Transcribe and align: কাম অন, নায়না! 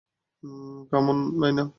কাম 0.91 1.05
অন, 1.09 1.17
নায়না! 1.39 1.63